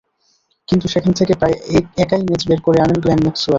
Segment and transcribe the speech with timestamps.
[0.67, 1.55] কিন্তু সেখান থেকে প্রায়
[2.03, 3.49] একাই ম্যাচ বের করে আনেন গ্লেন ম্যাক্সওয়েল।